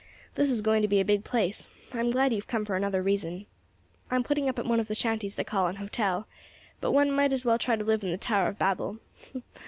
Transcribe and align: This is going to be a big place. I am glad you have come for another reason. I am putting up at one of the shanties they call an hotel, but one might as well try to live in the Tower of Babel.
This 0.33 0.49
is 0.49 0.63
going 0.63 0.81
to 0.81 0.87
be 0.87 0.99
a 0.99 1.05
big 1.05 1.23
place. 1.23 1.67
I 1.93 1.99
am 1.99 2.09
glad 2.09 2.33
you 2.33 2.37
have 2.39 2.47
come 2.47 2.65
for 2.65 2.75
another 2.75 3.03
reason. 3.03 3.45
I 4.09 4.15
am 4.15 4.23
putting 4.23 4.49
up 4.49 4.57
at 4.57 4.65
one 4.65 4.79
of 4.79 4.87
the 4.87 4.95
shanties 4.95 5.35
they 5.35 5.43
call 5.43 5.67
an 5.67 5.75
hotel, 5.75 6.27
but 6.79 6.91
one 6.91 7.11
might 7.11 7.33
as 7.33 7.45
well 7.45 7.59
try 7.59 7.75
to 7.75 7.83
live 7.85 8.03
in 8.03 8.09
the 8.09 8.17
Tower 8.17 8.47
of 8.47 8.57
Babel. 8.57 8.97